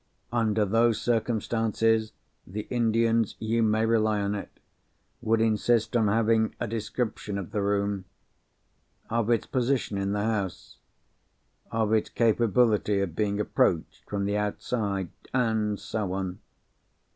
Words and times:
Under 0.33 0.65
those 0.65 0.99
circumstances, 0.99 2.11
the 2.47 2.65
Indians, 2.71 3.35
you 3.37 3.61
may 3.61 3.85
rely 3.85 4.19
on 4.21 4.33
it, 4.33 4.49
would 5.21 5.39
insist 5.39 5.95
on 5.95 6.07
having 6.07 6.55
a 6.59 6.67
description 6.67 7.37
of 7.37 7.51
the 7.51 7.61
room—of 7.61 9.29
its 9.29 9.45
position 9.45 9.99
in 9.99 10.11
the 10.11 10.23
house, 10.25 10.77
of 11.71 11.93
its 11.93 12.09
capability 12.09 12.99
of 12.99 13.15
being 13.15 13.39
approached 13.39 14.09
from 14.09 14.25
the 14.25 14.35
outside, 14.37 15.09
and 15.35 15.79
so 15.79 16.13
on. 16.13 16.39